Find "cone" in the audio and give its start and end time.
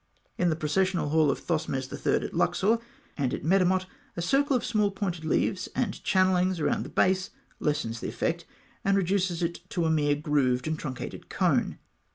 11.29-11.77